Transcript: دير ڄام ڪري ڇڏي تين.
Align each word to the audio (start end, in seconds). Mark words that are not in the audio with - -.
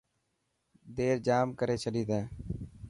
دير 0.95 1.15
ڄام 1.27 1.47
ڪري 1.59 1.75
ڇڏي 1.83 2.03
تين. 2.09 2.23